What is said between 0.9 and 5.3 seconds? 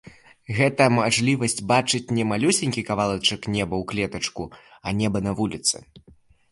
мажлівасць бачыць не малюсенькі кавалачак неба ў клетачку, а неба